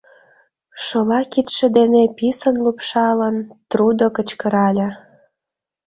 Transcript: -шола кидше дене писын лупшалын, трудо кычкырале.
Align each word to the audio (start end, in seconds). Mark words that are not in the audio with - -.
-шола 0.85 1.21
кидше 1.31 1.67
дене 1.77 2.03
писын 2.17 2.55
лупшалын, 2.65 3.35
трудо 3.71 4.05
кычкырале. 4.15 4.89